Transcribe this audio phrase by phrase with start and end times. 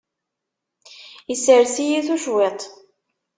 [1.33, 2.61] Issers-iyi tucwiḍt.